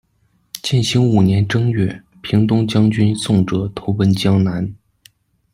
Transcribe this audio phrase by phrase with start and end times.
[0.63, 4.73] 建兴五年正月，平东将军宋哲投奔江南。